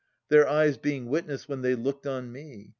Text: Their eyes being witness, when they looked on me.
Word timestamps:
Their 0.29 0.47
eyes 0.49 0.79
being 0.79 1.09
witness, 1.09 1.47
when 1.47 1.61
they 1.61 1.75
looked 1.75 2.07
on 2.07 2.31
me. 2.31 2.69